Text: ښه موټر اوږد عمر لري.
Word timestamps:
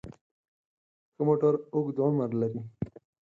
ښه 1.13 1.21
موټر 1.27 1.53
اوږد 1.73 1.97
عمر 2.05 2.29
لري. 2.41 2.59